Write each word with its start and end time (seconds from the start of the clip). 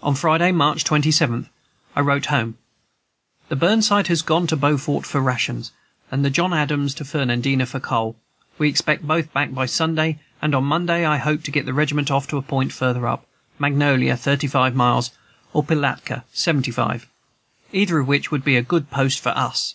On 0.00 0.14
Friday, 0.14 0.52
March 0.52 0.84
27th, 0.84 1.48
I 1.96 2.00
wrote 2.00 2.26
home: 2.26 2.56
"The 3.48 3.56
Burnside 3.56 4.06
has 4.06 4.22
gone 4.22 4.46
to 4.46 4.56
Beaufort 4.56 5.04
for 5.04 5.20
rations, 5.20 5.72
and 6.08 6.24
the 6.24 6.30
John 6.30 6.52
Adams 6.52 6.94
to 6.94 7.04
Fernandina 7.04 7.66
for 7.66 7.80
coal; 7.80 8.14
we 8.58 8.68
expect 8.68 9.02
both 9.04 9.32
back 9.32 9.52
by 9.52 9.66
Sunday, 9.66 10.20
and 10.40 10.54
on 10.54 10.62
Monday 10.62 11.04
I 11.04 11.16
hope 11.16 11.42
to 11.42 11.50
get 11.50 11.66
the 11.66 11.74
regiment 11.74 12.12
off 12.12 12.28
to 12.28 12.36
a 12.36 12.42
point 12.42 12.72
farther 12.72 13.08
up, 13.08 13.26
Magnolia, 13.58 14.16
thirty 14.16 14.46
five 14.46 14.76
miles, 14.76 15.10
or 15.52 15.64
Pilatka, 15.64 16.22
seventy 16.32 16.70
five, 16.70 17.08
either 17.72 17.98
of 17.98 18.06
which 18.06 18.30
would 18.30 18.44
be 18.44 18.54
a 18.56 18.62
good 18.62 18.88
post 18.92 19.18
for 19.18 19.30
us. 19.30 19.74